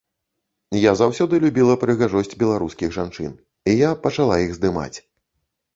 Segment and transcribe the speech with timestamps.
[0.83, 4.97] Я заўсёды любіла прыгажосць беларускіх жанчын і я пачала іх здымаць.